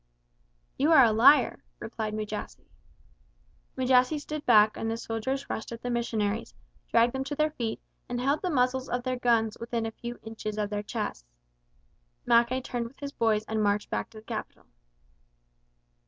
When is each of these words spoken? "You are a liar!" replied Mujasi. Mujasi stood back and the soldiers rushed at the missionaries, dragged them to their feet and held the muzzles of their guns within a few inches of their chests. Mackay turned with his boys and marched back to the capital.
"You 0.79 0.91
are 0.93 1.03
a 1.03 1.11
liar!" 1.11 1.63
replied 1.77 2.15
Mujasi. 2.15 2.65
Mujasi 3.77 4.17
stood 4.19 4.43
back 4.47 4.75
and 4.75 4.89
the 4.89 4.97
soldiers 4.97 5.47
rushed 5.47 5.71
at 5.71 5.83
the 5.83 5.91
missionaries, 5.91 6.55
dragged 6.89 7.13
them 7.13 7.23
to 7.25 7.35
their 7.35 7.51
feet 7.51 7.79
and 8.09 8.19
held 8.19 8.41
the 8.41 8.49
muzzles 8.49 8.89
of 8.89 9.03
their 9.03 9.19
guns 9.19 9.59
within 9.59 9.85
a 9.85 9.91
few 9.91 10.17
inches 10.23 10.57
of 10.57 10.71
their 10.71 10.81
chests. 10.81 11.25
Mackay 12.25 12.61
turned 12.61 12.87
with 12.87 12.97
his 12.99 13.11
boys 13.11 13.45
and 13.45 13.61
marched 13.61 13.91
back 13.91 14.09
to 14.09 14.17
the 14.17 14.23
capital. 14.23 14.65